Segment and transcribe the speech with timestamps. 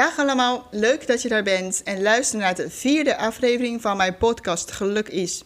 [0.00, 4.16] Dag allemaal, leuk dat je daar bent en luister naar de vierde aflevering van mijn
[4.16, 5.44] podcast Geluk is.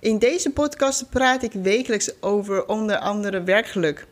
[0.00, 4.06] In deze podcast praat ik wekelijks over onder andere werkgeluk.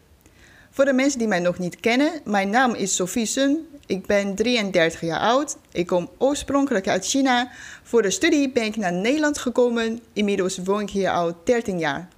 [0.70, 3.66] Voor de mensen die mij nog niet kennen, mijn naam is Sophie Sun.
[3.86, 5.56] Ik ben 33 jaar oud.
[5.72, 7.50] Ik kom oorspronkelijk uit China.
[7.82, 10.00] Voor de studie ben ik naar Nederland gekomen.
[10.12, 12.08] Inmiddels woon ik hier al 13 jaar.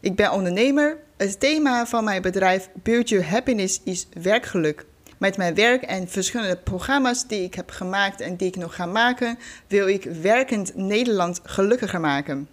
[0.00, 0.98] Ik ben ondernemer.
[1.16, 4.84] Het thema van mijn bedrijf Build Your Happiness is werkgeluk.
[5.22, 8.86] Met mijn werk en verschillende programma's die ik heb gemaakt en die ik nog ga
[8.86, 12.48] maken, wil ik werkend Nederland gelukkiger maken.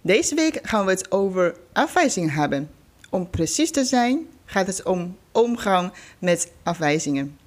[0.00, 2.70] Deze week gaan we het over afwijzing hebben.
[3.10, 7.38] Om precies te zijn gaat het om omgang met afwijzingen.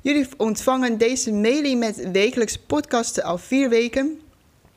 [0.00, 4.20] Jullie ontvangen deze mailing met wekelijks podcasten al vier weken.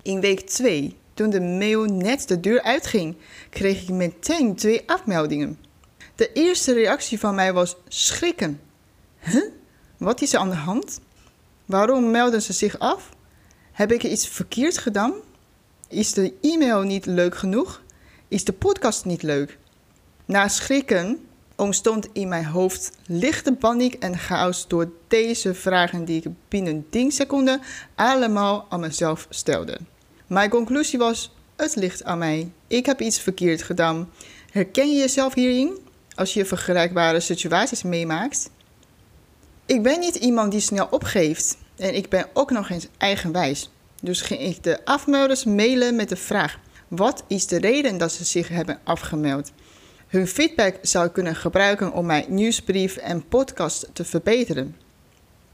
[0.02, 3.16] In week 2, toen de mail net de deur uitging,
[3.50, 5.60] kreeg ik meteen twee afmeldingen.
[6.16, 8.66] De eerste reactie van mij was schrikken.
[9.98, 11.00] Wat is er aan de hand?
[11.66, 13.10] Waarom melden ze zich af?
[13.72, 15.14] Heb ik iets verkeerd gedaan?
[15.90, 17.82] Is de e-mail niet leuk genoeg?
[18.28, 19.58] Is de podcast niet leuk?
[20.26, 26.32] Na schrikken ontstond in mijn hoofd lichte paniek en chaos door deze vragen die ik
[26.48, 27.62] binnen 10 seconden
[27.96, 29.80] allemaal aan mezelf stelde.
[30.28, 32.52] Mijn conclusie was: het ligt aan mij.
[32.68, 34.10] Ik heb iets verkeerd gedaan.
[34.52, 35.78] Herken je jezelf hierin
[36.16, 38.50] als je vergelijkbare situaties meemaakt?
[39.68, 43.70] Ik ben niet iemand die snel opgeeft en ik ben ook nog eens eigenwijs.
[44.02, 48.26] Dus ging ik de afmelders mailen met de vraag: wat is de reden dat ze
[48.26, 49.52] zich hebben afgemeld?
[50.08, 54.76] Hun feedback zou ik kunnen gebruiken om mijn nieuwsbrief en podcast te verbeteren.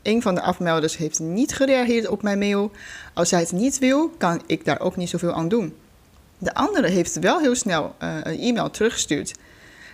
[0.01, 2.71] Een van de afmelders heeft niet gereageerd op mijn mail.
[3.13, 5.75] Als hij het niet wil, kan ik daar ook niet zoveel aan doen.
[6.37, 9.33] De andere heeft wel heel snel uh, een e-mail teruggestuurd.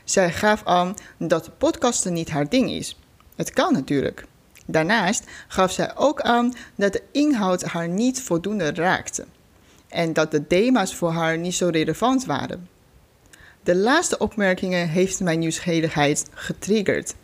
[0.04, 2.98] Zij gaf aan dat podcasten niet haar ding is.
[3.40, 4.26] Het kan natuurlijk.
[4.66, 9.26] Daarnaast gaf zij ook aan dat de inhoud haar niet voldoende raakte
[9.88, 12.70] en dat de thema's voor haar niet zo relevant waren.
[13.64, 17.16] De laatste opmerkingen heeft mijn nieuwsgierigheid getriggerd.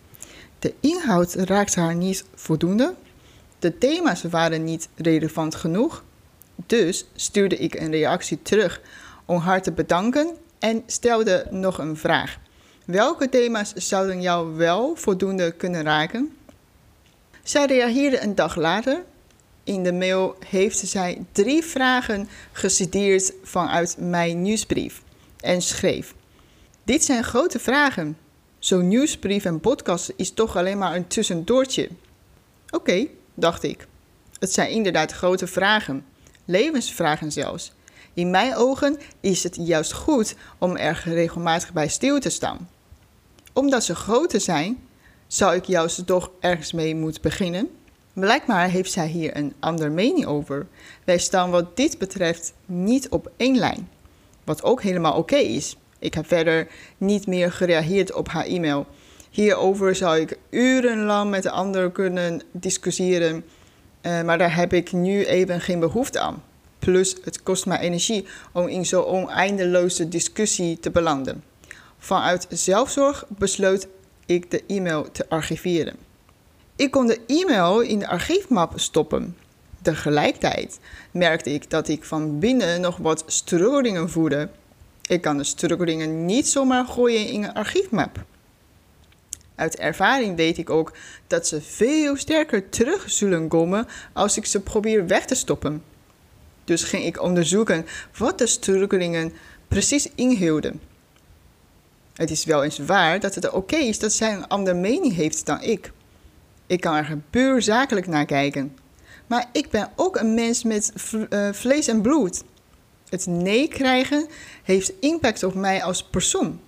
[0.59, 2.93] De inhoud raakte haar niet voldoende.
[3.59, 6.03] De thema's waren niet relevant genoeg.
[6.65, 8.81] Dus stuurde ik een reactie terug
[9.25, 12.37] om haar te bedanken en stelde nog een vraag.
[12.85, 16.37] Welke thema's zouden jou wel voldoende kunnen raken?
[17.43, 19.03] Zij reageerde een dag later.
[19.63, 25.01] In de mail heeft zij drie vragen geciteerd vanuit mijn nieuwsbrief
[25.39, 26.13] en schreef:
[26.83, 28.17] Dit zijn grote vragen.
[28.59, 31.89] Zo'n nieuwsbrief en podcast is toch alleen maar een tussendoortje.
[32.69, 33.87] Oké, dacht ik.
[34.39, 36.05] Het zijn inderdaad grote vragen,
[36.45, 37.73] levensvragen zelfs.
[38.13, 42.73] In mijn ogen is het juist goed om er regelmatig bij stil te staan.
[43.55, 44.77] Omdat ze groter zijn,
[45.27, 47.69] zou ik juist toch ergens mee moeten beginnen?
[48.13, 50.67] Blijkbaar heeft zij hier een andere mening over.
[51.03, 53.89] Wij staan wat dit betreft niet op één lijn.
[54.43, 55.77] Wat ook helemaal oké is.
[55.99, 56.67] Ik heb verder
[56.97, 58.85] niet meer gereageerd op haar e-mail.
[59.29, 63.45] Hierover zou ik urenlang met de ander kunnen discussiëren,
[64.01, 66.43] uh, maar daar heb ik nu even geen behoefte aan.
[66.79, 71.43] Plus, het kost mij energie om in zo'n oneindeloze discussie te belanden.
[72.05, 73.87] Vanuit zelfzorg besloot
[74.25, 75.95] ik de e-mail te archiveren.
[76.75, 79.37] Ik kon de e-mail in de archiefmap stoppen.
[79.81, 80.79] Tegelijkertijd
[81.11, 84.49] merkte ik dat ik van binnen nog wat strooringen voerde.
[85.07, 88.23] Ik kan de strooringen niet zomaar gooien in een archiefmap.
[89.55, 90.93] Uit ervaring weet ik ook
[91.27, 95.83] dat ze veel sterker terug zullen komen als ik ze probeer weg te stoppen.
[96.63, 97.85] Dus ging ik onderzoeken
[98.17, 99.33] wat de strooringen
[99.67, 100.93] precies inhielden.
[102.15, 105.45] Het is wel eens waar dat het oké is dat zij een andere mening heeft
[105.45, 105.91] dan ik.
[106.67, 108.77] Ik kan er puur zakelijk naar kijken.
[109.27, 110.93] Maar ik ben ook een mens met
[111.29, 112.43] uh, vlees en bloed.
[113.09, 114.27] Het nee krijgen
[114.63, 116.59] heeft impact op mij als persoon.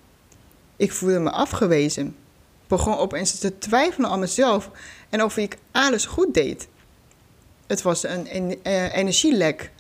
[0.75, 2.15] Ik voelde me afgewezen.
[2.67, 4.71] Begon opeens te twijfelen aan mezelf
[5.09, 6.67] en of ik alles goed deed.
[7.67, 9.71] Het was een, uh, energielek.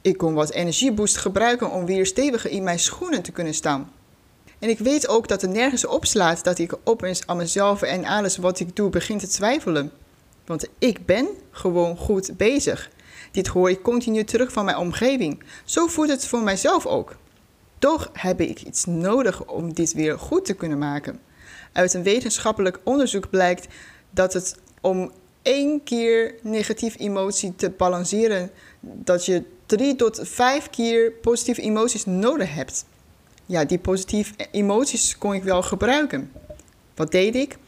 [0.00, 3.90] Ik kon wat energieboost gebruiken om weer steviger in mijn schoenen te kunnen staan.
[4.62, 8.36] En ik weet ook dat het nergens opslaat dat ik opeens aan mezelf en alles
[8.36, 9.92] wat ik doe begin te twijfelen.
[10.46, 12.90] Want ik ben gewoon goed bezig.
[13.30, 15.42] Dit hoor ik continu terug van mijn omgeving.
[15.64, 17.16] Zo voelt het voor mijzelf ook.
[17.78, 21.20] Toch heb ik iets nodig om dit weer goed te kunnen maken.
[21.72, 23.66] Uit een wetenschappelijk onderzoek blijkt
[24.10, 25.12] dat het om
[25.42, 28.50] één keer negatieve emotie te balanceren,
[28.80, 32.84] dat je drie tot vijf keer positieve emoties nodig hebt
[33.52, 36.32] ja, die positieve emoties kon ik wel gebruiken.
[36.94, 37.58] Wat deed ik?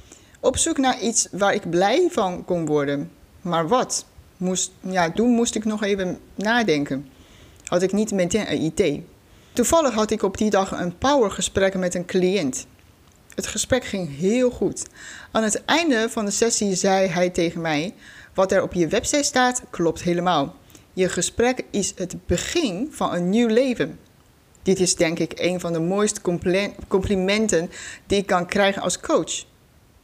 [0.41, 3.11] Op zoek naar iets waar ik blij van kon worden.
[3.41, 4.07] Maar wat?
[4.37, 7.09] Moest, ja, toen moest ik nog even nadenken.
[7.65, 9.07] Had ik niet meteen een idee.
[9.53, 12.67] Toevallig had ik op die dag een powergesprek met een cliënt.
[13.35, 14.83] Het gesprek ging heel goed.
[15.31, 17.95] Aan het einde van de sessie zei hij tegen mij:
[18.35, 20.55] Wat er op je website staat, klopt helemaal.
[20.93, 23.99] Je gesprek is het begin van een nieuw leven.
[24.65, 26.21] Dit is denk ik een van de mooiste
[26.89, 27.71] complimenten
[28.07, 29.45] die ik kan krijgen als coach.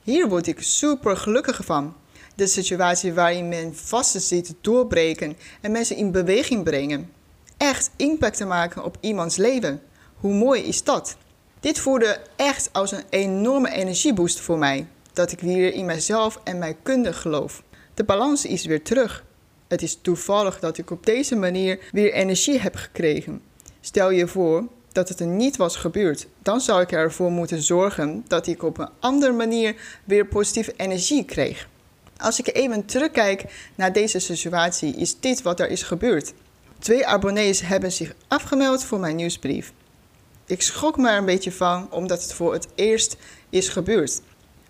[0.02, 1.94] Hier word ik super gelukkig van.
[2.34, 7.10] De situatie waarin men vaste zit doorbreken en mensen in beweging brengen.
[7.56, 9.82] Echt impact te maken op iemands leven.
[10.16, 11.16] Hoe mooi is dat?
[11.60, 14.86] Dit voelde echt als een enorme energieboost voor mij.
[15.12, 17.62] Dat ik weer in mezelf en mijn kunde geloof.
[17.94, 19.24] De balans is weer terug.
[19.68, 23.49] Het is toevallig dat ik op deze manier weer energie heb gekregen.
[23.80, 28.24] Stel je voor dat het er niet was gebeurd, dan zou ik ervoor moeten zorgen
[28.28, 31.68] dat ik op een andere manier weer positieve energie kreeg.
[32.16, 33.44] Als ik even terugkijk
[33.74, 36.32] naar deze situatie, is dit wat er is gebeurd.
[36.78, 39.72] Twee abonnees hebben zich afgemeld voor mijn nieuwsbrief.
[40.46, 43.16] Ik schrok me er een beetje van, omdat het voor het eerst
[43.50, 44.20] is gebeurd.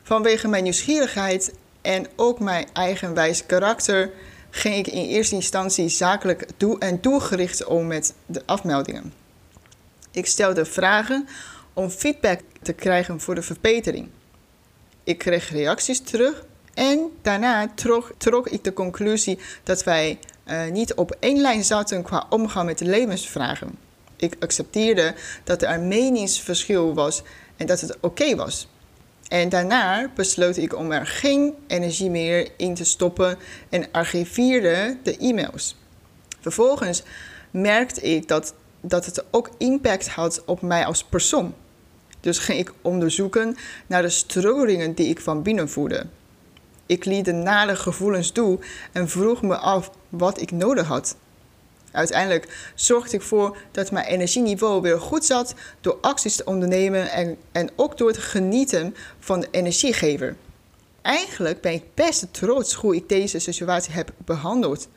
[0.03, 1.53] Vanwege mijn nieuwsgierigheid
[1.83, 4.11] en ook mijn eigenwijs karakter
[4.50, 9.12] ging ik in eerste instantie zakelijk doel en doelgericht om met de afmeldingen.
[10.11, 11.29] Ik stelde vragen
[11.73, 14.08] om feedback te krijgen voor de verbetering.
[15.05, 16.44] Ik kreeg reacties terug
[16.75, 17.73] en daarna
[18.19, 22.79] trok, ik de conclusie dat wij uh, niet op één lijn zaten qua omgang met
[22.79, 23.79] de levensvragen.
[24.17, 25.14] Ik accepteerde
[25.44, 27.23] dat er een meningsverschil was
[27.56, 28.69] en dat het oké was.
[29.31, 33.38] En daarna besloot ik om er geen energie meer in te stoppen
[33.69, 35.77] en archiveerde de e-mails.
[36.41, 37.03] Vervolgens
[37.50, 41.55] merkte ik dat, dat het ook impact had op mij als persoon.
[42.21, 43.56] Dus ging ik onderzoeken
[43.87, 46.06] naar de struggelingen die ik van binnen voelde.
[46.87, 48.59] Ik liet de nare gevoelens toe
[48.93, 51.17] en vroeg me af wat ik nodig had.
[51.93, 57.37] Uiteindelijk zorgde ik voor dat mijn energieniveau weer goed zat door acties te ondernemen en,
[57.53, 60.37] en ook door te genieten van de energiegever.
[61.03, 64.89] Eigenlijk ben ik best trots hoe ik deze situatie heb behandeld.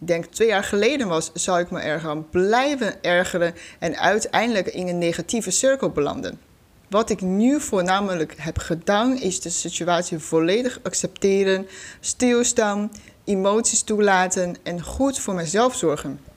[0.00, 4.66] Ik denk twee jaar geleden was, zou ik me er gaan blijven ergeren en uiteindelijk
[4.66, 6.40] in een negatieve cirkel belanden.
[6.88, 11.66] Wat ik nu voornamelijk heb gedaan, is de situatie volledig accepteren,
[12.00, 12.92] stilstaan,
[13.24, 16.29] emoties toelaten en goed voor mezelf zorgen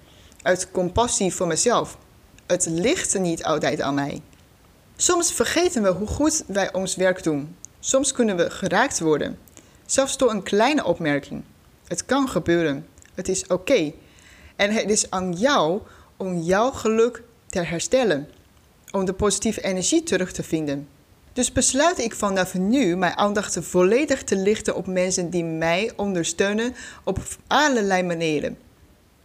[0.44, 1.98] uit compassie voor mezelf.
[2.46, 4.22] Het ligt niet altijd aan mij.
[4.96, 7.56] Soms vergeten we hoe goed wij ons werk doen.
[7.80, 9.40] Soms kunnen we geraakt worden,
[9.86, 11.44] zelfs door een kleine opmerking.
[11.88, 12.88] Het kan gebeuren.
[13.16, 13.92] Het is oké.
[14.56, 15.82] En het is aan jou
[16.18, 18.28] om jouw geluk te herstellen,
[18.92, 20.88] om de positieve energie terug te vinden.
[21.34, 26.76] Dus besluit ik vanaf nu mijn aandacht volledig te lichten op mensen die mij ondersteunen
[27.04, 28.58] op allerlei manieren.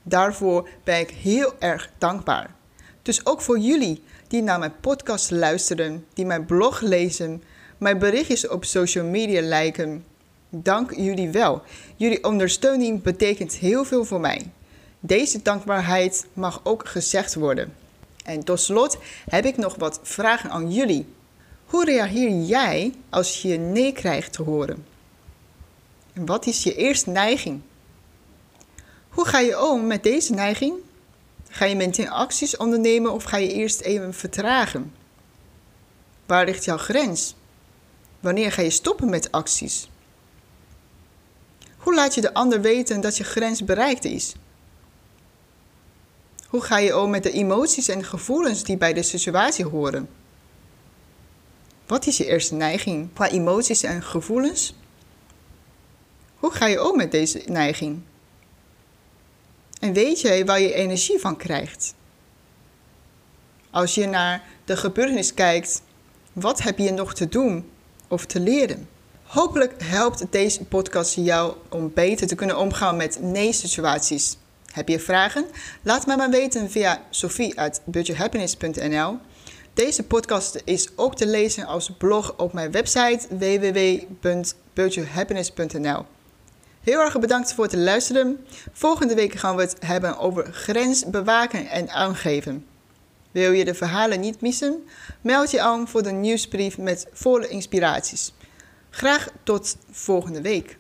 [0.09, 2.55] Daarvoor ben ik heel erg dankbaar.
[3.03, 7.43] Dus ook voor jullie die naar mijn podcast luisteren, die mijn blog lezen,
[7.79, 10.05] mijn berichtjes op social media liken.
[10.49, 11.63] Dank jullie wel.
[11.97, 14.51] Jullie ondersteuning betekent heel veel voor mij.
[15.01, 17.75] Deze dankbaarheid mag ook gezegd worden.
[18.25, 21.07] En tot slot heb ik nog wat vragen aan jullie.
[21.65, 24.85] Hoe reageer jij als je nee krijgt te horen?
[26.13, 27.61] En wat is je eerste neiging?
[29.38, 30.75] Ga je om met deze neiging?
[31.49, 34.95] Ga je meteen acties ondernemen of ga je eerst even vertragen?
[36.26, 37.35] Waar ligt jouw grens?
[38.21, 39.90] Wanneer ga je stoppen met acties?
[41.76, 44.35] Hoe laat je de ander weten dat je grens bereikt is?
[46.47, 50.09] Hoe ga je om met de emoties en gevoelens die bij de situatie horen?
[51.87, 54.75] Wat is je eerste neiging qua emoties en gevoelens?
[56.37, 58.02] Hoe ga je om met deze neiging?
[59.88, 61.95] En weet jij waar je energie van krijgt?
[63.71, 65.83] Als je naar de gebeurtenis kijkt,
[66.33, 67.71] wat heb je nog te doen
[68.09, 68.88] of te leren?
[69.23, 74.37] Hopelijk helpt deze podcast jou om beter te kunnen omgaan met nee-situaties.
[74.73, 75.45] Heb je vragen?
[75.83, 79.16] Laat mij maar weten via sophie.budgethappiness.nl.
[79.75, 86.18] Deze podcast is ook te lezen als blog op mijn website www.budgethappiness.nl.
[86.88, 88.47] Heel erg bedankt voor het luisteren.
[88.73, 92.66] Volgende week gaan we het hebben over grens bewaken en aangeven.
[93.30, 94.87] Wil je de verhalen niet missen?
[95.21, 98.33] Meld je aan voor de nieuwsbrief met volle inspiraties.
[98.90, 100.77] Graag tot volgende week.